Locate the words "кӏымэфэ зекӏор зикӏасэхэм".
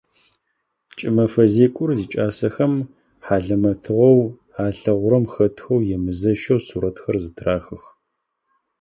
0.97-2.73